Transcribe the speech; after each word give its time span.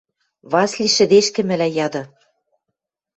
–Васли 0.51 0.87
шӹдешкӹмӹлӓ 0.95 1.67
яды. 1.85 2.03